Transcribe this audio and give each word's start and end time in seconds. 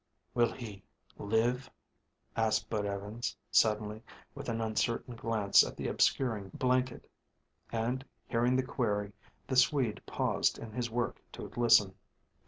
"Will 0.33 0.51
he 0.51 0.83
live?" 1.19 1.69
asked 2.35 2.71
Bud 2.71 2.87
Evans, 2.87 3.37
suddenly, 3.51 4.01
with 4.33 4.49
an 4.49 4.59
uncertain 4.59 5.15
glance 5.15 5.63
at 5.63 5.77
the 5.77 5.87
obscuring 5.87 6.49
blanket; 6.55 7.07
and 7.71 8.03
hearing 8.27 8.55
the 8.55 8.63
query, 8.63 9.13
the 9.45 9.55
Swede 9.55 10.01
paused 10.07 10.57
in 10.57 10.71
his 10.71 10.89
work 10.89 11.21
to 11.33 11.43
listen. 11.55 11.93